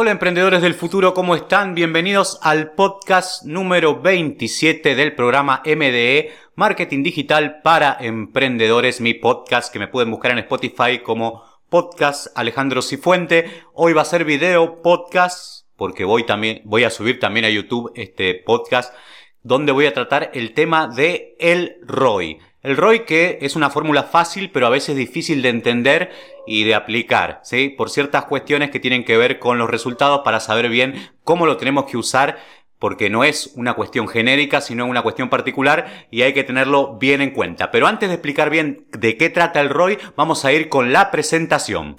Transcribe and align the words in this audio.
Hola 0.00 0.12
emprendedores 0.12 0.62
del 0.62 0.74
futuro, 0.74 1.12
¿cómo 1.12 1.34
están? 1.34 1.74
Bienvenidos 1.74 2.38
al 2.42 2.70
podcast 2.70 3.42
número 3.42 4.00
27 4.00 4.94
del 4.94 5.16
programa 5.16 5.60
MDE, 5.66 6.30
Marketing 6.54 7.02
Digital 7.02 7.62
para 7.64 7.96
Emprendedores, 7.98 9.00
mi 9.00 9.14
podcast 9.14 9.72
que 9.72 9.80
me 9.80 9.88
pueden 9.88 10.12
buscar 10.12 10.30
en 10.30 10.38
Spotify 10.38 11.00
como 11.02 11.42
podcast 11.68 12.28
Alejandro 12.36 12.80
Cifuente. 12.80 13.50
Hoy 13.74 13.92
va 13.92 14.02
a 14.02 14.04
ser 14.04 14.24
video 14.24 14.82
podcast 14.82 15.66
porque 15.74 16.04
voy 16.04 16.24
también, 16.24 16.62
voy 16.64 16.84
a 16.84 16.90
subir 16.90 17.18
también 17.18 17.46
a 17.46 17.50
YouTube 17.50 17.90
este 17.96 18.36
podcast 18.36 18.94
donde 19.42 19.72
voy 19.72 19.86
a 19.86 19.94
tratar 19.94 20.30
el 20.32 20.54
tema 20.54 20.86
de 20.86 21.34
el 21.40 21.74
ROI. 21.82 22.38
El 22.68 22.76
ROI 22.76 23.06
que 23.06 23.38
es 23.40 23.56
una 23.56 23.70
fórmula 23.70 24.02
fácil 24.02 24.50
pero 24.50 24.66
a 24.66 24.68
veces 24.68 24.94
difícil 24.94 25.40
de 25.40 25.48
entender 25.48 26.10
y 26.46 26.64
de 26.64 26.74
aplicar, 26.74 27.40
¿sí? 27.42 27.70
Por 27.70 27.88
ciertas 27.88 28.26
cuestiones 28.26 28.70
que 28.70 28.78
tienen 28.78 29.06
que 29.06 29.16
ver 29.16 29.38
con 29.38 29.56
los 29.56 29.70
resultados 29.70 30.20
para 30.22 30.38
saber 30.38 30.68
bien 30.68 31.08
cómo 31.24 31.46
lo 31.46 31.56
tenemos 31.56 31.86
que 31.86 31.96
usar 31.96 32.36
porque 32.78 33.08
no 33.08 33.24
es 33.24 33.52
una 33.56 33.72
cuestión 33.72 34.06
genérica, 34.06 34.60
sino 34.60 34.84
una 34.84 35.00
cuestión 35.00 35.30
particular 35.30 36.06
y 36.10 36.20
hay 36.20 36.34
que 36.34 36.44
tenerlo 36.44 36.98
bien 36.98 37.22
en 37.22 37.30
cuenta. 37.30 37.70
Pero 37.70 37.86
antes 37.86 38.10
de 38.10 38.16
explicar 38.16 38.50
bien 38.50 38.84
de 38.90 39.16
qué 39.16 39.30
trata 39.30 39.62
el 39.62 39.70
ROI, 39.70 39.96
vamos 40.14 40.44
a 40.44 40.52
ir 40.52 40.68
con 40.68 40.92
la 40.92 41.10
presentación. 41.10 41.96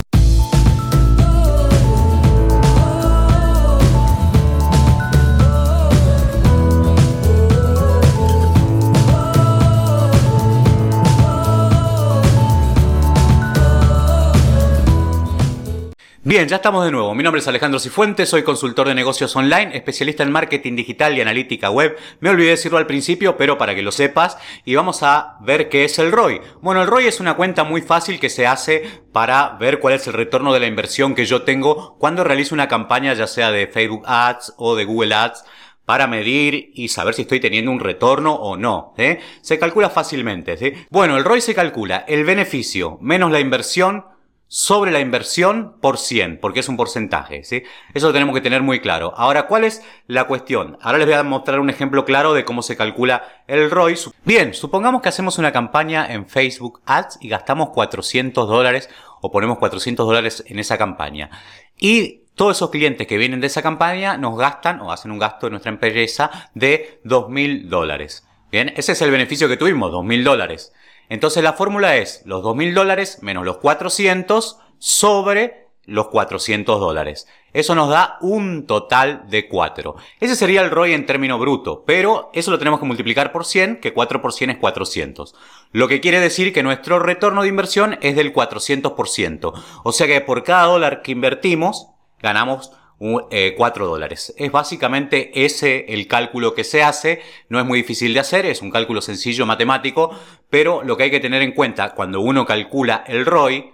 Bien, 16.30 16.48
ya 16.48 16.58
estamos 16.58 16.86
de 16.86 16.92
nuevo. 16.92 17.16
Mi 17.16 17.24
nombre 17.24 17.40
es 17.40 17.48
Alejandro 17.48 17.80
Cifuentes, 17.80 18.30
soy 18.30 18.44
consultor 18.44 18.88
de 18.88 18.94
negocios 18.94 19.36
online, 19.36 19.76
especialista 19.76 20.22
en 20.22 20.32
marketing 20.32 20.76
digital 20.76 21.18
y 21.18 21.22
analítica 21.22 21.72
web. 21.72 21.98
Me 22.20 22.30
olvidé 22.30 22.52
decirlo 22.52 22.78
al 22.78 22.86
principio, 22.86 23.36
pero 23.36 23.58
para 23.58 23.74
que 23.74 23.82
lo 23.82 23.92
sepas, 23.92 24.38
y 24.64 24.76
vamos 24.76 25.02
a 25.02 25.38
ver 25.42 25.70
qué 25.70 25.86
es 25.86 25.98
el 25.98 26.12
ROI. 26.12 26.40
Bueno, 26.62 26.84
el 26.84 26.88
ROI 26.88 27.08
es 27.08 27.20
una 27.20 27.34
cuenta 27.34 27.64
muy 27.64 27.82
fácil 27.82 28.20
que 28.20 28.30
se 28.30 28.46
hace 28.46 29.02
para 29.12 29.58
ver 29.60 29.80
cuál 29.80 29.96
es 29.96 30.06
el 30.06 30.14
retorno 30.14 30.54
de 30.54 30.60
la 30.60 30.68
inversión 30.68 31.16
que 31.16 31.26
yo 31.26 31.42
tengo 31.42 31.98
cuando 31.98 32.24
realizo 32.24 32.54
una 32.54 32.68
campaña, 32.68 33.16
ya 33.16 33.26
sea 33.26 33.50
de 33.50 33.66
Facebook 33.66 34.04
Ads 34.06 34.54
o 34.58 34.76
de 34.76 34.86
Google 34.86 35.16
Ads 35.16 35.44
para 35.84 36.06
medir 36.06 36.70
y 36.76 36.90
saber 36.90 37.16
si 37.16 37.24
estoy 37.24 37.40
teniendo 37.40 37.72
un 37.72 37.80
retorno 37.80 38.36
o 38.36 38.56
no. 38.56 38.94
¿eh? 39.00 39.20
Se 39.42 39.58
calcula 39.58 39.90
fácilmente. 39.90 40.86
Bueno, 40.92 41.18
el 41.18 41.24
ROI 41.24 41.42
se 41.42 41.56
calcula 41.56 42.06
el 42.08 42.24
beneficio 42.24 43.00
menos 43.02 43.32
la 43.32 43.40
inversión 43.40 44.06
sobre 44.50 44.92
la 44.92 45.00
inversión 45.00 45.76
por 45.80 46.00
100, 46.00 46.40
porque 46.42 46.60
es 46.60 46.68
un 46.68 46.76
porcentaje, 46.76 47.44
¿sí? 47.44 47.64
Eso 47.94 48.08
lo 48.08 48.14
tenemos 48.14 48.34
que 48.34 48.42
tener 48.42 48.64
muy 48.64 48.80
claro. 48.80 49.14
Ahora, 49.16 49.46
¿cuál 49.46 49.64
es 49.64 49.84
la 50.08 50.26
cuestión? 50.26 50.78
Ahora 50.82 50.98
les 50.98 51.06
voy 51.06 51.16
a 51.16 51.24
mostrar 51.24 51.60
un 51.60 51.70
ejemplo 51.70 52.04
claro 52.04 52.34
de 52.34 52.46
cómo 52.46 52.64
se 52.64 52.76
calcula 52.76 53.44
el 53.48 53.70
ROI. 53.70 53.96
Bien, 54.26 54.56
supongamos 54.56 55.04
que 55.04 55.10
hacemos 55.10 55.38
una 55.38 55.52
campaña 55.52 56.12
en 56.12 56.28
Facebook 56.28 56.82
Ads 56.88 57.20
y 57.22 57.30
gastamos 57.30 57.70
400 57.70 58.50
dólares 58.50 58.90
o 59.22 59.32
ponemos 59.32 59.60
400 59.60 60.06
dólares 60.08 60.44
en 60.48 60.58
esa 60.58 60.80
campaña. 60.80 61.30
Y 61.78 62.24
todos 62.34 62.58
esos 62.58 62.72
clientes 62.72 63.06
que 63.06 63.18
vienen 63.18 63.42
de 63.42 63.48
esa 63.48 63.62
campaña 63.62 64.18
nos 64.18 64.36
gastan 64.36 64.82
o 64.82 64.92
hacen 64.92 65.12
un 65.12 65.20
gasto 65.20 65.46
en 65.46 65.52
nuestra 65.52 65.72
empresa 65.72 66.50
de 66.56 67.02
2.000 67.06 67.68
dólares. 67.68 68.26
Bien, 68.52 68.74
ese 68.76 68.94
es 68.94 69.02
el 69.04 69.12
beneficio 69.12 69.48
que 69.48 69.58
tuvimos, 69.58 69.92
2.000 69.92 70.24
dólares. 70.24 70.74
Entonces 71.10 71.44
la 71.44 71.54
fórmula 71.54 71.98
es 71.98 72.22
los 72.26 72.44
2.000 72.44 72.74
dólares 72.74 73.20
menos 73.22 73.44
los 73.44 73.58
400 73.58 74.60
sobre 74.78 75.68
los 75.86 76.08
400 76.08 76.80
dólares. 76.80 77.28
Eso 77.52 77.74
nos 77.74 77.90
da 77.90 78.18
un 78.22 78.68
total 78.68 79.24
de 79.28 79.48
4. 79.48 79.96
Ese 80.20 80.36
sería 80.36 80.62
el 80.62 80.70
ROI 80.70 80.94
en 80.94 81.08
término 81.08 81.40
bruto, 81.40 81.84
pero 81.86 82.30
eso 82.34 82.52
lo 82.52 82.60
tenemos 82.60 82.80
que 82.80 82.86
multiplicar 82.86 83.32
por 83.32 83.44
100, 83.44 83.82
que 83.82 83.94
4 83.94 84.22
por 84.22 84.34
100 84.34 84.52
es 84.52 84.58
400. 84.58 85.36
Lo 85.72 85.88
que 85.88 86.00
quiere 86.00 86.20
decir 86.20 86.54
que 86.54 86.64
nuestro 86.64 87.00
retorno 87.00 87.42
de 87.42 87.48
inversión 87.48 87.98
es 88.02 88.16
del 88.16 88.34
400%. 88.34 89.54
O 89.84 89.92
sea 89.92 90.08
que 90.08 90.22
por 90.22 90.44
cada 90.44 90.66
dólar 90.66 91.02
que 91.02 91.12
invertimos, 91.12 91.88
ganamos 92.22 92.72
4 93.00 93.32
eh, 93.32 93.88
dólares. 93.88 94.34
Es 94.38 94.52
básicamente 94.52 95.46
ese 95.46 95.86
el 95.90 96.08
cálculo 96.08 96.54
que 96.54 96.64
se 96.64 96.84
hace, 96.84 97.22
no 97.48 97.60
es 97.60 97.66
muy 97.66 97.80
difícil 97.80 98.14
de 98.14 98.20
hacer, 98.20 98.46
es 98.46 98.62
un 98.62 98.72
cálculo 98.72 99.02
sencillo 99.02 99.46
matemático, 99.46 100.12
pero 100.50 100.84
lo 100.84 100.98
que 100.98 101.04
hay 101.04 101.12
que 101.12 101.22
tener 101.22 101.42
en 101.42 101.54
cuenta 101.54 101.96
cuando 101.96 102.20
uno 102.20 102.46
calcula 102.46 103.04
el 103.08 103.26
ROI 103.26 103.72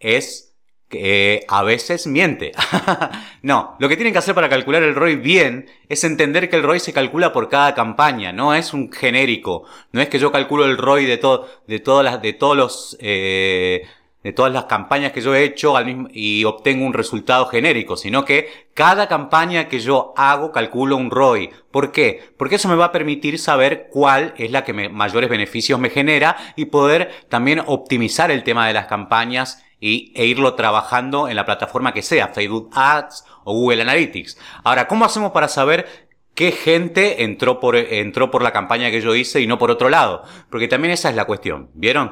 es 0.00 0.46
que 0.88 1.44
a 1.48 1.62
veces 1.62 2.06
miente. 2.06 2.52
no, 3.42 3.76
lo 3.78 3.88
que 3.88 3.96
tienen 3.96 4.12
que 4.12 4.18
hacer 4.18 4.34
para 4.34 4.48
calcular 4.48 4.82
el 4.82 4.94
ROI 4.94 5.16
bien 5.16 5.66
es 5.88 6.04
entender 6.04 6.48
que 6.48 6.56
el 6.56 6.62
ROI 6.62 6.80
se 6.80 6.92
calcula 6.92 7.32
por 7.32 7.48
cada 7.48 7.74
campaña, 7.74 8.32
no 8.32 8.54
es 8.54 8.72
un 8.72 8.92
genérico, 8.92 9.64
no 9.92 10.00
es 10.00 10.08
que 10.08 10.18
yo 10.18 10.30
calculo 10.30 10.64
el 10.64 10.78
ROI 10.78 11.06
de, 11.06 11.18
todo, 11.18 11.48
de, 11.66 11.80
todas 11.80 12.04
las, 12.04 12.22
de 12.22 12.32
todos 12.32 12.56
los... 12.56 12.96
Eh, 13.00 13.82
de 14.26 14.32
todas 14.32 14.52
las 14.52 14.64
campañas 14.64 15.12
que 15.12 15.20
yo 15.20 15.36
he 15.36 15.44
hecho 15.44 15.72
y 16.10 16.42
obtengo 16.42 16.84
un 16.84 16.94
resultado 16.94 17.46
genérico, 17.46 17.96
sino 17.96 18.24
que 18.24 18.66
cada 18.74 19.06
campaña 19.06 19.68
que 19.68 19.78
yo 19.78 20.14
hago 20.16 20.50
calculo 20.50 20.96
un 20.96 21.12
ROI. 21.12 21.50
¿Por 21.70 21.92
qué? 21.92 22.32
Porque 22.36 22.56
eso 22.56 22.68
me 22.68 22.74
va 22.74 22.86
a 22.86 22.92
permitir 22.92 23.38
saber 23.38 23.86
cuál 23.88 24.34
es 24.36 24.50
la 24.50 24.64
que 24.64 24.72
mayores 24.72 25.30
beneficios 25.30 25.78
me 25.78 25.90
genera 25.90 26.36
y 26.56 26.64
poder 26.64 27.12
también 27.28 27.62
optimizar 27.66 28.32
el 28.32 28.42
tema 28.42 28.66
de 28.66 28.72
las 28.72 28.86
campañas 28.86 29.64
y, 29.78 30.12
e 30.16 30.26
irlo 30.26 30.54
trabajando 30.54 31.28
en 31.28 31.36
la 31.36 31.44
plataforma 31.44 31.94
que 31.94 32.02
sea, 32.02 32.26
Facebook 32.26 32.70
Ads 32.74 33.24
o 33.44 33.52
Google 33.52 33.82
Analytics. 33.82 34.38
Ahora, 34.64 34.88
¿cómo 34.88 35.04
hacemos 35.04 35.30
para 35.30 35.46
saber 35.46 36.08
qué 36.34 36.50
gente 36.50 37.22
entró 37.22 37.60
por, 37.60 37.76
entró 37.76 38.32
por 38.32 38.42
la 38.42 38.52
campaña 38.52 38.90
que 38.90 39.00
yo 39.00 39.14
hice 39.14 39.40
y 39.40 39.46
no 39.46 39.56
por 39.56 39.70
otro 39.70 39.88
lado? 39.88 40.24
Porque 40.50 40.66
también 40.66 40.90
esa 40.90 41.10
es 41.10 41.14
la 41.14 41.26
cuestión, 41.26 41.70
¿vieron? 41.74 42.10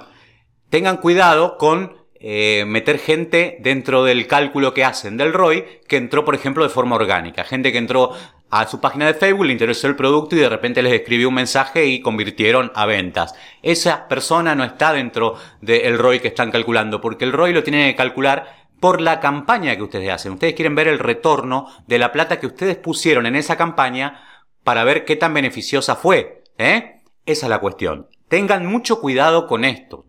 Tengan 0.70 0.98
cuidado 0.98 1.58
con 1.58 2.03
eh, 2.26 2.64
meter 2.66 2.98
gente 2.98 3.58
dentro 3.60 4.02
del 4.02 4.26
cálculo 4.26 4.72
que 4.72 4.82
hacen 4.82 5.18
del 5.18 5.34
ROI 5.34 5.82
que 5.86 5.98
entró, 5.98 6.24
por 6.24 6.34
ejemplo, 6.34 6.64
de 6.64 6.70
forma 6.70 6.96
orgánica. 6.96 7.44
Gente 7.44 7.70
que 7.70 7.76
entró 7.76 8.12
a 8.48 8.66
su 8.66 8.80
página 8.80 9.06
de 9.06 9.12
Facebook, 9.12 9.44
le 9.44 9.52
interesó 9.52 9.88
el 9.88 9.94
producto 9.94 10.34
y 10.34 10.38
de 10.38 10.48
repente 10.48 10.82
les 10.82 10.94
escribió 10.94 11.28
un 11.28 11.34
mensaje 11.34 11.84
y 11.84 12.00
convirtieron 12.00 12.72
a 12.74 12.86
ventas. 12.86 13.34
Esa 13.60 14.08
persona 14.08 14.54
no 14.54 14.64
está 14.64 14.94
dentro 14.94 15.36
del 15.60 15.98
ROI 15.98 16.20
que 16.20 16.28
están 16.28 16.50
calculando, 16.50 16.98
porque 16.98 17.26
el 17.26 17.32
ROI 17.32 17.52
lo 17.52 17.62
tienen 17.62 17.90
que 17.90 17.96
calcular 17.96 18.56
por 18.80 19.02
la 19.02 19.20
campaña 19.20 19.76
que 19.76 19.82
ustedes 19.82 20.10
hacen. 20.10 20.32
Ustedes 20.32 20.54
quieren 20.54 20.74
ver 20.74 20.88
el 20.88 21.00
retorno 21.00 21.68
de 21.86 21.98
la 21.98 22.10
plata 22.10 22.40
que 22.40 22.46
ustedes 22.46 22.76
pusieron 22.76 23.26
en 23.26 23.36
esa 23.36 23.58
campaña 23.58 24.22
para 24.62 24.84
ver 24.84 25.04
qué 25.04 25.16
tan 25.16 25.34
beneficiosa 25.34 25.94
fue. 25.94 26.42
¿eh? 26.56 26.93
Esa 27.26 27.46
es 27.46 27.50
la 27.50 27.60
cuestión. 27.60 28.08
Tengan 28.28 28.66
mucho 28.66 29.00
cuidado 29.00 29.46
con 29.46 29.64
esto. 29.64 30.06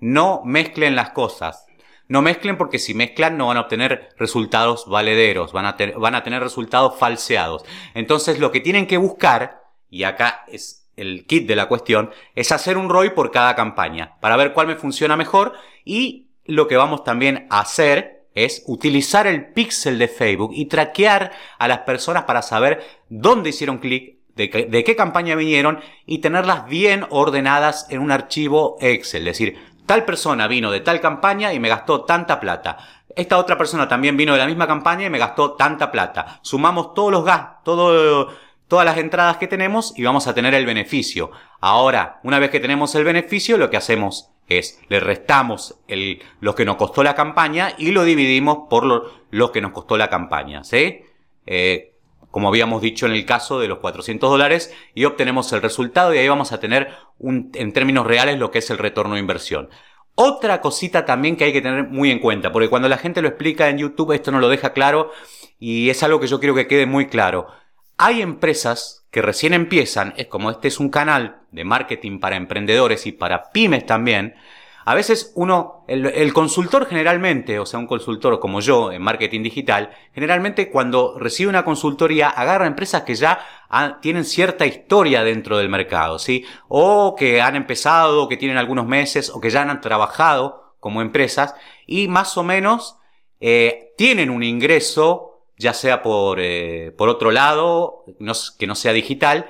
No 0.00 0.42
mezclen 0.44 0.96
las 0.96 1.10
cosas. 1.10 1.66
No 2.08 2.22
mezclen 2.22 2.56
porque 2.56 2.78
si 2.78 2.94
mezclan 2.94 3.36
no 3.36 3.48
van 3.48 3.56
a 3.56 3.62
obtener 3.62 4.10
resultados 4.16 4.86
valederos, 4.86 5.52
van 5.52 5.66
a, 5.66 5.76
van 5.98 6.14
a 6.14 6.22
tener 6.22 6.42
resultados 6.42 6.96
falseados. 6.98 7.64
Entonces 7.94 8.38
lo 8.38 8.52
que 8.52 8.60
tienen 8.60 8.86
que 8.86 8.96
buscar, 8.96 9.64
y 9.90 10.04
acá 10.04 10.44
es 10.46 10.88
el 10.96 11.26
kit 11.26 11.46
de 11.48 11.56
la 11.56 11.66
cuestión, 11.66 12.10
es 12.34 12.52
hacer 12.52 12.78
un 12.78 12.88
ROI 12.88 13.10
por 13.10 13.32
cada 13.32 13.56
campaña 13.56 14.16
para 14.20 14.36
ver 14.36 14.52
cuál 14.52 14.68
me 14.68 14.76
funciona 14.76 15.16
mejor 15.16 15.54
y 15.84 16.28
lo 16.44 16.68
que 16.68 16.76
vamos 16.76 17.02
también 17.02 17.46
a 17.50 17.60
hacer 17.60 18.26
es 18.34 18.62
utilizar 18.66 19.26
el 19.26 19.52
pixel 19.52 19.98
de 19.98 20.08
Facebook 20.08 20.52
y 20.54 20.66
traquear 20.66 21.32
a 21.58 21.68
las 21.68 21.80
personas 21.80 22.24
para 22.24 22.42
saber 22.42 22.84
dónde 23.08 23.50
hicieron 23.50 23.78
clic, 23.78 24.15
de, 24.36 24.84
qué 24.84 24.96
campaña 24.96 25.34
vinieron 25.34 25.80
y 26.04 26.18
tenerlas 26.18 26.68
bien 26.68 27.06
ordenadas 27.08 27.86
en 27.88 28.00
un 28.00 28.12
archivo 28.12 28.76
Excel. 28.80 29.26
Es 29.26 29.38
decir, 29.38 29.58
tal 29.86 30.04
persona 30.04 30.46
vino 30.46 30.70
de 30.70 30.80
tal 30.80 31.00
campaña 31.00 31.54
y 31.54 31.58
me 31.58 31.70
gastó 31.70 32.04
tanta 32.04 32.38
plata. 32.38 32.76
Esta 33.16 33.38
otra 33.38 33.56
persona 33.56 33.88
también 33.88 34.16
vino 34.16 34.34
de 34.34 34.38
la 34.38 34.46
misma 34.46 34.66
campaña 34.66 35.06
y 35.06 35.10
me 35.10 35.18
gastó 35.18 35.52
tanta 35.52 35.90
plata. 35.90 36.38
Sumamos 36.42 36.92
todos 36.92 37.10
los 37.10 37.24
gastos, 37.24 38.34
todas 38.68 38.84
las 38.84 38.98
entradas 38.98 39.38
que 39.38 39.46
tenemos 39.46 39.94
y 39.96 40.02
vamos 40.02 40.26
a 40.26 40.34
tener 40.34 40.52
el 40.52 40.66
beneficio. 40.66 41.30
Ahora, 41.60 42.20
una 42.22 42.38
vez 42.38 42.50
que 42.50 42.60
tenemos 42.60 42.94
el 42.94 43.04
beneficio, 43.04 43.56
lo 43.56 43.70
que 43.70 43.78
hacemos 43.78 44.28
es 44.48 44.80
le 44.88 45.00
restamos 45.00 45.80
el, 45.88 46.22
lo 46.40 46.54
que 46.54 46.66
nos 46.66 46.76
costó 46.76 47.02
la 47.02 47.14
campaña 47.14 47.72
y 47.78 47.90
lo 47.90 48.04
dividimos 48.04 48.68
por 48.68 48.84
lo, 48.84 49.50
que 49.52 49.62
nos 49.62 49.72
costó 49.72 49.96
la 49.96 50.10
campaña. 50.10 50.62
¿sí? 50.62 51.00
Eh, 51.46 51.95
como 52.36 52.48
habíamos 52.48 52.82
dicho 52.82 53.06
en 53.06 53.12
el 53.12 53.24
caso 53.24 53.60
de 53.60 53.66
los 53.66 53.78
400 53.78 54.28
dólares, 54.28 54.70
y 54.94 55.06
obtenemos 55.06 55.50
el 55.54 55.62
resultado 55.62 56.12
y 56.12 56.18
ahí 56.18 56.28
vamos 56.28 56.52
a 56.52 56.60
tener 56.60 56.90
un, 57.18 57.50
en 57.54 57.72
términos 57.72 58.06
reales 58.06 58.38
lo 58.38 58.50
que 58.50 58.58
es 58.58 58.68
el 58.68 58.76
retorno 58.76 59.14
de 59.14 59.20
inversión. 59.20 59.70
Otra 60.16 60.60
cosita 60.60 61.06
también 61.06 61.36
que 61.36 61.44
hay 61.44 61.54
que 61.54 61.62
tener 61.62 61.84
muy 61.84 62.10
en 62.10 62.18
cuenta, 62.18 62.52
porque 62.52 62.68
cuando 62.68 62.90
la 62.90 62.98
gente 62.98 63.22
lo 63.22 63.28
explica 63.28 63.70
en 63.70 63.78
YouTube 63.78 64.12
esto 64.12 64.32
no 64.32 64.38
lo 64.38 64.50
deja 64.50 64.74
claro 64.74 65.12
y 65.58 65.88
es 65.88 66.02
algo 66.02 66.20
que 66.20 66.26
yo 66.26 66.38
quiero 66.38 66.54
que 66.54 66.66
quede 66.66 66.84
muy 66.84 67.06
claro. 67.06 67.46
Hay 67.96 68.20
empresas 68.20 69.06
que 69.10 69.22
recién 69.22 69.54
empiezan, 69.54 70.12
es 70.18 70.26
como 70.26 70.50
este 70.50 70.68
es 70.68 70.78
un 70.78 70.90
canal 70.90 71.38
de 71.52 71.64
marketing 71.64 72.20
para 72.20 72.36
emprendedores 72.36 73.06
y 73.06 73.12
para 73.12 73.50
pymes 73.50 73.86
también, 73.86 74.34
A 74.88 74.94
veces 74.94 75.32
uno, 75.34 75.84
el, 75.88 76.32
consultor 76.32 76.86
generalmente, 76.86 77.58
o 77.58 77.66
sea, 77.66 77.80
un 77.80 77.88
consultor 77.88 78.38
como 78.38 78.60
yo 78.60 78.92
en 78.92 79.02
marketing 79.02 79.42
digital, 79.42 79.90
generalmente 80.14 80.70
cuando 80.70 81.18
recibe 81.18 81.50
una 81.50 81.64
consultoría 81.64 82.28
agarra 82.28 82.68
empresas 82.68 83.02
que 83.02 83.16
ya 83.16 83.40
tienen 84.00 84.24
cierta 84.24 84.64
historia 84.64 85.24
dentro 85.24 85.58
del 85.58 85.68
mercado, 85.68 86.20
¿sí? 86.20 86.44
O 86.68 87.16
que 87.18 87.42
han 87.42 87.56
empezado, 87.56 88.28
que 88.28 88.36
tienen 88.36 88.58
algunos 88.58 88.86
meses, 88.86 89.28
o 89.30 89.40
que 89.40 89.50
ya 89.50 89.62
han 89.62 89.80
trabajado 89.80 90.76
como 90.78 91.02
empresas 91.02 91.56
y 91.84 92.06
más 92.06 92.36
o 92.36 92.44
menos 92.44 92.96
eh, 93.40 93.92
tienen 93.96 94.30
un 94.30 94.44
ingreso, 94.44 95.42
ya 95.58 95.74
sea 95.74 96.00
por, 96.00 96.38
eh, 96.38 96.94
por 96.96 97.08
otro 97.08 97.32
lado, 97.32 98.04
que 98.56 98.66
no 98.68 98.74
sea 98.76 98.92
digital, 98.92 99.46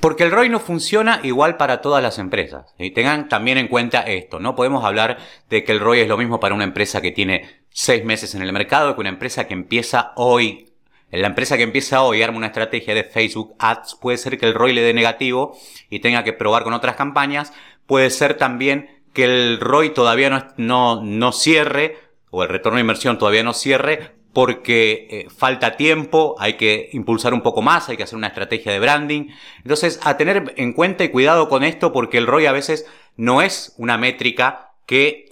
porque 0.00 0.24
el 0.24 0.30
ROI 0.30 0.48
no 0.48 0.60
funciona 0.60 1.20
igual 1.22 1.56
para 1.56 1.80
todas 1.80 2.02
las 2.02 2.18
empresas. 2.18 2.74
Y 2.78 2.90
tengan 2.90 3.28
también 3.28 3.58
en 3.58 3.68
cuenta 3.68 4.02
esto. 4.02 4.40
No 4.40 4.56
podemos 4.56 4.84
hablar 4.84 5.18
de 5.48 5.64
que 5.64 5.72
el 5.72 5.80
ROI 5.80 6.00
es 6.00 6.08
lo 6.08 6.18
mismo 6.18 6.40
para 6.40 6.54
una 6.54 6.64
empresa 6.64 7.00
que 7.00 7.12
tiene 7.12 7.62
seis 7.70 8.04
meses 8.04 8.34
en 8.34 8.42
el 8.42 8.52
mercado 8.52 8.94
que 8.94 9.00
una 9.00 9.10
empresa 9.10 9.46
que 9.46 9.54
empieza 9.54 10.12
hoy. 10.16 10.72
La 11.10 11.26
empresa 11.26 11.56
que 11.56 11.62
empieza 11.62 12.02
hoy 12.02 12.22
arma 12.22 12.38
una 12.38 12.46
estrategia 12.46 12.94
de 12.94 13.04
Facebook 13.04 13.54
Ads, 13.58 13.96
puede 14.00 14.16
ser 14.16 14.38
que 14.38 14.46
el 14.46 14.54
ROI 14.54 14.72
le 14.72 14.82
dé 14.82 14.94
negativo 14.94 15.58
y 15.90 16.00
tenga 16.00 16.24
que 16.24 16.32
probar 16.32 16.64
con 16.64 16.72
otras 16.72 16.96
campañas. 16.96 17.52
Puede 17.86 18.10
ser 18.10 18.34
también 18.38 19.02
que 19.12 19.24
el 19.24 19.60
ROI 19.60 19.90
todavía 19.90 20.30
no, 20.30 20.46
no, 20.56 21.02
no 21.02 21.32
cierre 21.32 21.98
o 22.30 22.42
el 22.42 22.48
retorno 22.48 22.76
de 22.76 22.80
inversión 22.80 23.18
todavía 23.18 23.42
no 23.42 23.52
cierre 23.52 24.21
porque 24.32 25.06
eh, 25.10 25.26
falta 25.30 25.76
tiempo, 25.76 26.36
hay 26.38 26.54
que 26.54 26.88
impulsar 26.92 27.34
un 27.34 27.42
poco 27.42 27.62
más, 27.62 27.88
hay 27.88 27.96
que 27.96 28.02
hacer 28.02 28.16
una 28.16 28.28
estrategia 28.28 28.72
de 28.72 28.80
branding. 28.80 29.28
Entonces, 29.58 30.00
a 30.02 30.16
tener 30.16 30.54
en 30.56 30.72
cuenta 30.72 31.04
y 31.04 31.10
cuidado 31.10 31.48
con 31.48 31.64
esto 31.64 31.92
porque 31.92 32.18
el 32.18 32.26
ROI 32.26 32.46
a 32.46 32.52
veces 32.52 32.86
no 33.16 33.42
es 33.42 33.74
una 33.76 33.98
métrica 33.98 34.72
que, 34.86 35.28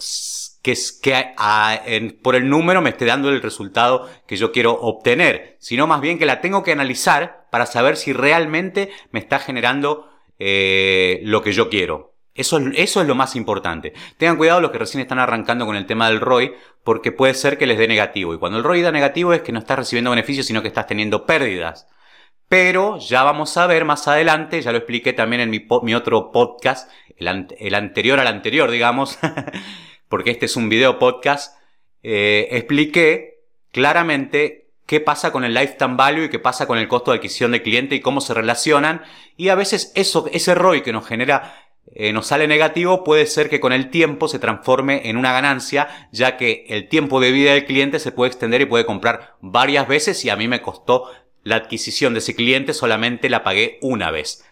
que, 0.61 0.75
que 1.01 2.15
por 2.21 2.35
el 2.35 2.49
número 2.49 2.81
me 2.81 2.91
esté 2.91 3.05
dando 3.05 3.29
el 3.29 3.41
resultado 3.41 4.09
que 4.27 4.37
yo 4.37 4.51
quiero 4.51 4.73
obtener, 4.73 5.57
sino 5.59 5.87
más 5.87 6.01
bien 6.01 6.19
que 6.19 6.25
la 6.25 6.41
tengo 6.41 6.63
que 6.63 6.71
analizar 6.71 7.47
para 7.51 7.65
saber 7.65 7.97
si 7.97 8.13
realmente 8.13 8.89
me 9.11 9.19
está 9.19 9.39
generando 9.39 10.09
eh, 10.39 11.21
lo 11.23 11.41
que 11.41 11.51
yo 11.51 11.69
quiero. 11.69 12.10
Eso, 12.33 12.59
eso 12.75 13.01
es 13.01 13.07
lo 13.07 13.15
más 13.15 13.35
importante. 13.35 13.93
Tengan 14.17 14.37
cuidado 14.37 14.61
los 14.61 14.71
que 14.71 14.77
recién 14.77 15.01
están 15.01 15.19
arrancando 15.19 15.65
con 15.65 15.75
el 15.75 15.85
tema 15.85 16.09
del 16.09 16.21
ROI, 16.21 16.53
porque 16.83 17.11
puede 17.11 17.33
ser 17.33 17.57
que 17.57 17.67
les 17.67 17.77
dé 17.77 17.87
negativo. 17.87 18.33
Y 18.33 18.37
cuando 18.37 18.57
el 18.57 18.63
ROI 18.63 18.81
da 18.81 18.91
negativo 18.91 19.33
es 19.33 19.41
que 19.41 19.51
no 19.51 19.59
estás 19.59 19.79
recibiendo 19.79 20.11
beneficios, 20.11 20.45
sino 20.45 20.61
que 20.61 20.69
estás 20.69 20.87
teniendo 20.87 21.25
pérdidas. 21.25 21.87
Pero 22.47 22.97
ya 22.99 23.23
vamos 23.23 23.55
a 23.57 23.65
ver 23.65 23.85
más 23.85 24.07
adelante, 24.07 24.61
ya 24.61 24.71
lo 24.71 24.77
expliqué 24.77 25.13
también 25.13 25.41
en 25.41 25.49
mi, 25.49 25.65
mi 25.83 25.95
otro 25.95 26.31
podcast, 26.31 26.91
el, 27.15 27.75
anterior 27.75 28.19
al 28.19 28.27
anterior, 28.27 28.69
digamos, 28.71 29.17
porque 30.09 30.31
este 30.31 30.47
es 30.47 30.55
un 30.55 30.67
video 30.67 30.99
podcast, 30.99 31.57
eh, 32.03 32.49
expliqué 32.51 33.45
claramente 33.71 34.71
qué 34.85 34.99
pasa 34.99 35.31
con 35.31 35.45
el 35.45 35.53
lifetime 35.53 35.95
value 35.95 36.25
y 36.25 36.29
qué 36.29 36.39
pasa 36.39 36.67
con 36.67 36.77
el 36.77 36.89
costo 36.89 37.11
de 37.11 37.17
adquisición 37.19 37.51
de 37.53 37.61
cliente 37.61 37.95
y 37.95 38.01
cómo 38.01 38.19
se 38.19 38.33
relacionan. 38.33 39.03
Y 39.37 39.47
a 39.47 39.55
veces 39.55 39.93
eso, 39.95 40.27
ese 40.33 40.53
ROI 40.53 40.81
que 40.81 40.91
nos 40.91 41.07
genera 41.07 41.55
eh, 41.93 42.13
nos 42.13 42.27
sale 42.27 42.47
negativo, 42.47 43.03
puede 43.03 43.25
ser 43.25 43.49
que 43.49 43.59
con 43.59 43.73
el 43.73 43.89
tiempo 43.89 44.27
se 44.27 44.39
transforme 44.39 45.09
en 45.09 45.17
una 45.17 45.33
ganancia, 45.33 45.87
ya 46.11 46.37
que 46.37 46.65
el 46.69 46.87
tiempo 46.87 47.19
de 47.19 47.31
vida 47.31 47.53
del 47.53 47.65
cliente 47.65 47.99
se 47.99 48.11
puede 48.11 48.29
extender 48.29 48.61
y 48.61 48.65
puede 48.65 48.85
comprar 48.85 49.35
varias 49.41 49.87
veces 49.87 50.23
y 50.23 50.29
a 50.29 50.35
mí 50.35 50.47
me 50.47 50.61
costó 50.61 51.09
la 51.43 51.57
adquisición 51.57 52.13
de 52.13 52.19
ese 52.19 52.35
cliente, 52.35 52.73
solamente 52.73 53.29
la 53.29 53.43
pagué 53.43 53.79
una 53.81 54.11
vez. 54.11 54.45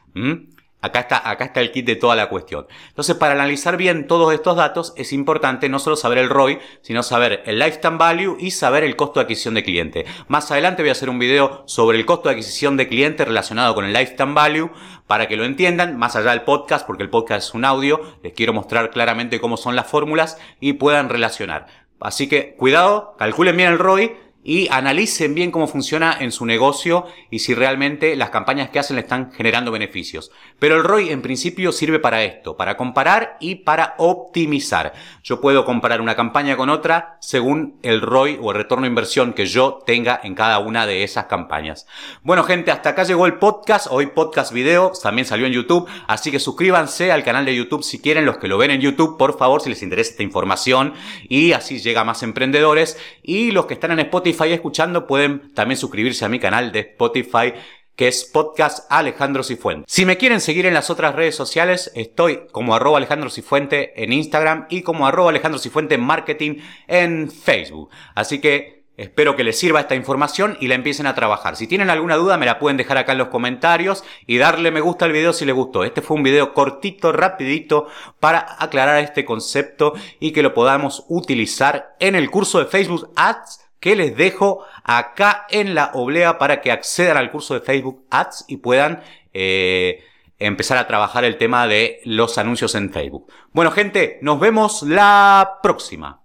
Acá 0.82 1.02
está, 1.02 1.30
acá 1.30 1.46
está 1.46 1.60
el 1.60 1.72
kit 1.72 1.86
de 1.86 1.98
toda 1.98 2.16
la 2.16 2.30
cuestión. 2.30 2.66
Entonces, 2.88 3.16
para 3.18 3.34
analizar 3.34 3.76
bien 3.76 4.08
todos 4.08 4.34
estos 4.34 4.56
datos, 4.56 4.94
es 4.96 5.12
importante 5.12 5.68
no 5.68 5.78
solo 5.78 5.98
saber 5.98 6.20
el 6.20 6.30
ROI, 6.30 6.60
sino 6.82 7.04
saber 7.04 7.44
el 7.46 7.60
lifetime 7.60 7.98
value 7.98 8.38
y 8.40 8.52
saber 8.52 8.86
el 8.86 8.96
costo 8.96 9.20
de 9.20 9.26
adquisición 9.26 9.56
de 9.56 9.64
cliente. 9.64 10.06
Más 10.30 10.50
adelante 10.52 10.82
voy 10.82 10.90
a 10.90 10.94
hacer 10.94 11.10
un 11.10 11.20
video 11.20 11.64
sobre 11.66 11.98
el 11.98 12.06
costo 12.06 12.30
de 12.30 12.36
adquisición 12.36 12.78
de 12.78 12.88
cliente 12.88 13.26
relacionado 13.26 13.76
con 13.76 13.84
el 13.84 13.92
lifetime 13.92 14.34
value 14.34 14.72
para 15.06 15.28
que 15.28 15.36
lo 15.36 15.44
entiendan, 15.44 15.98
más 15.98 16.16
allá 16.16 16.32
del 16.32 16.44
podcast, 16.44 16.88
porque 16.88 17.04
el 17.04 17.10
podcast 17.10 17.50
es 17.50 17.54
un 17.54 17.66
audio, 17.66 18.00
les 18.24 18.32
quiero 18.32 18.54
mostrar 18.54 18.90
claramente 18.92 19.42
cómo 19.42 19.58
son 19.58 19.76
las 19.76 19.88
fórmulas 19.88 20.38
y 20.62 20.74
puedan 20.74 21.10
relacionar. 21.10 21.68
Así 22.00 22.30
que 22.30 22.56
cuidado, 22.56 23.16
calculen 23.18 23.58
bien 23.58 23.74
el 23.74 23.80
ROI 23.80 24.16
y 24.44 24.68
analicen 24.70 25.36
bien 25.36 25.52
cómo 25.52 25.68
funciona 25.68 26.16
en 26.20 26.32
su 26.32 26.46
negocio 26.46 27.06
y 27.30 27.40
si 27.40 27.54
realmente 27.54 28.16
las 28.16 28.30
campañas 28.30 28.70
que 28.70 28.80
hacen 28.80 28.96
le 28.96 29.02
están 29.02 29.32
generando 29.32 29.72
beneficios. 29.72 30.32
Pero 30.60 30.76
el 30.76 30.84
ROI 30.84 31.10
en 31.10 31.22
principio 31.22 31.72
sirve 31.72 32.00
para 32.00 32.24
esto, 32.24 32.56
para 32.56 32.78
comparar 32.78 33.38
y 33.40 33.56
para 33.56 33.96
optimizar. 33.98 34.94
Yo 35.24 35.42
puedo 35.42 35.66
comparar 35.66 36.02
una 36.02 36.16
campaña 36.16 36.56
con 36.56 36.70
otra 36.70 37.18
según 37.20 37.78
el 37.84 38.02
ROI 38.02 38.40
o 38.42 38.52
el 38.52 38.58
retorno 38.58 38.84
de 38.84 38.90
inversión 38.90 39.34
que 39.34 39.46
yo 39.46 39.84
tenga 39.86 40.20
en 40.24 40.36
cada 40.36 40.60
una 40.60 40.86
de 40.86 41.04
esas 41.04 41.26
campañas. 41.26 41.86
Bueno 42.24 42.44
gente, 42.44 42.72
hasta 42.72 42.90
acá 42.90 43.04
llegó 43.04 43.26
el 43.26 43.36
podcast, 43.36 43.88
hoy 43.90 44.08
podcast 44.08 44.54
video, 44.54 44.92
también 45.02 45.26
salió 45.26 45.46
en 45.46 45.54
YouTube, 45.54 45.88
así 46.08 46.32
que 46.32 46.40
suscríbanse 46.40 47.12
al 47.12 47.24
canal 47.24 47.46
de 47.46 47.56
YouTube 47.56 47.84
si 47.84 48.00
quieren, 48.00 48.26
los 48.26 48.38
que 48.38 48.48
lo 48.48 48.58
ven 48.58 48.72
en 48.72 48.82
YouTube, 48.82 49.18
por 49.18 49.38
favor, 49.38 49.62
si 49.62 49.70
les 49.70 49.84
interesa 49.84 50.12
esta 50.12 50.24
información 50.24 50.94
y 51.28 51.52
así 51.52 51.80
llega 51.80 52.02
a 52.02 52.06
más 52.06 52.24
emprendedores 52.24 52.98
y 53.30 53.52
los 53.52 53.68
que 53.68 53.76
están 53.76 53.92
en 53.92 54.00
Spotify 54.00 54.52
escuchando 54.52 55.06
pueden 55.06 55.54
también 55.54 55.78
suscribirse 55.78 56.26
a 56.26 56.30
mi 56.30 56.40
canal 56.40 56.72
de 56.72 56.80
Spotify 56.80 57.54
que 57.96 58.08
es 58.08 58.26
podcast 58.26 58.92
Alejandro 58.92 59.44
Cifuente. 59.44 59.86
Si 59.88 60.04
me 60.04 60.18
quieren 60.18 60.42
seguir 60.42 60.66
en 60.66 60.74
las 60.74 60.90
otras 60.90 61.14
redes 61.14 61.36
sociales, 61.36 61.92
estoy 61.94 62.48
como 62.52 62.74
arroba 62.74 62.98
Alejandro 62.98 63.30
Cifuente 63.30 64.02
en 64.02 64.14
Instagram 64.14 64.66
y 64.70 64.82
como 64.82 65.06
arroba 65.06 65.30
Alejandro 65.30 65.60
Cifuente 65.60 66.00
Marketing 66.00 66.56
en 66.88 67.30
Facebook. 67.30 67.92
Así 68.16 68.42
que 68.42 68.79
espero 69.00 69.36
que 69.36 69.44
les 69.44 69.58
sirva 69.58 69.80
esta 69.80 69.96
información 69.96 70.58
y 70.60 70.68
la 70.68 70.76
empiecen 70.76 71.08
a 71.08 71.16
trabajar. 71.16 71.56
Si 71.56 71.68
tienen 71.68 71.90
alguna 71.90 72.18
duda 72.18 72.38
me 72.38 72.46
la 72.46 72.60
pueden 72.60 72.78
dejar 72.78 72.98
acá 72.98 73.14
en 73.14 73.18
los 73.18 73.30
comentarios 73.30 74.04
y 74.28 74.38
darle 74.38 74.72
me 74.72 74.82
gusta 74.82 75.06
al 75.06 75.14
video 75.14 75.34
si 75.34 75.46
les 75.46 75.56
gustó. 75.56 75.84
Este 75.84 76.02
fue 76.02 76.18
un 76.18 76.24
video 76.24 76.54
cortito, 76.54 77.12
rapidito 77.12 77.88
para 78.20 78.58
aclarar 78.60 79.02
este 79.02 79.24
concepto 79.24 79.94
y 80.20 80.32
que 80.32 80.44
lo 80.44 80.54
podamos 80.54 81.06
utilizar 81.08 81.96
en 82.00 82.16
el 82.16 82.30
curso 82.30 82.60
de 82.60 82.66
Facebook 82.66 83.12
Ads 83.16 83.70
que 83.80 83.96
les 83.96 84.18
dejo 84.18 84.66
acá 84.84 85.46
en 85.50 85.74
la 85.74 85.92
oblea 85.94 86.38
para 86.38 86.60
que 86.60 86.72
accedan 86.72 87.16
al 87.16 87.32
curso 87.32 87.54
de 87.54 87.62
Facebook 87.62 88.06
Ads 88.10 88.46
y 88.50 88.58
puedan 88.58 89.02
eh, 89.34 90.04
empezar 90.38 90.78
a 90.78 90.88
trabajar 90.88 91.24
el 91.24 91.38
tema 91.38 91.68
de 91.68 92.02
los 92.04 92.38
anuncios 92.38 92.76
en 92.76 92.92
Facebook. 92.92 93.32
Bueno 93.54 93.72
gente, 93.72 94.20
nos 94.22 94.40
vemos 94.40 94.84
la 94.84 95.60
próxima. 95.64 96.19